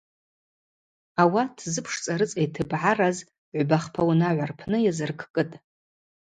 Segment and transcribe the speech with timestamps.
[1.21, 3.17] Ауат зыпшцӏа рыцӏа йтыбгӏараз
[3.57, 5.55] гӏвба-хпа унагӏва рпны йазыркӏкӏытӏ.